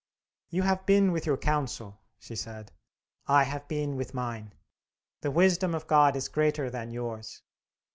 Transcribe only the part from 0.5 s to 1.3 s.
have been with